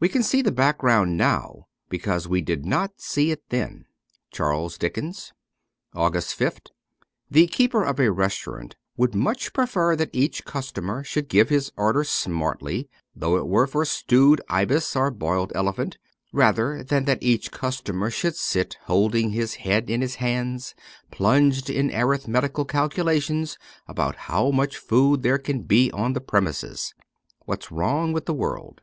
We 0.00 0.10
can 0.10 0.22
see 0.22 0.42
the 0.42 0.52
background 0.52 1.16
now 1.16 1.68
because 1.88 2.28
we 2.28 2.42
did 2.42 2.66
not 2.66 3.00
see 3.00 3.30
it 3.30 3.42
then.' 3.48 3.86
Charles 4.34 4.76
Dickens.' 4.76 5.32
242 5.94 5.98
AUGUST 6.06 6.38
5th 6.66 6.70
THE 7.30 7.46
keeper 7.46 7.82
of 7.84 7.98
a 7.98 8.12
restaurant 8.12 8.76
would 8.98 9.14
much 9.14 9.54
prefer 9.54 9.96
that 9.96 10.10
each 10.12 10.44
customer 10.44 11.02
should 11.04 11.30
give 11.30 11.48
his 11.48 11.72
order 11.78 12.04
smartly, 12.04 12.90
though 13.16 13.38
it 13.38 13.46
were 13.46 13.66
for 13.66 13.86
stewed 13.86 14.42
ibis 14.50 14.94
or 14.94 15.10
boiled 15.10 15.52
elephant, 15.54 15.96
rather 16.34 16.82
than 16.84 17.06
that 17.06 17.22
each 17.22 17.50
customer 17.50 18.10
should 18.10 18.36
sit 18.36 18.76
holding 18.82 19.30
his 19.30 19.54
head 19.54 19.88
in 19.88 20.02
his 20.02 20.16
hands, 20.16 20.74
plunged 21.10 21.70
in 21.70 21.90
arithmetical 21.90 22.66
calculations 22.66 23.56
about 23.88 24.16
how 24.16 24.50
much 24.50 24.76
food 24.76 25.22
there 25.22 25.38
can 25.38 25.62
be 25.62 25.90
on 25.92 26.12
the 26.12 26.20
premises. 26.20 26.92
\What's 27.46 27.72
Wrong 27.72 28.12
with 28.12 28.26
the 28.26 28.34
World.' 28.34 28.82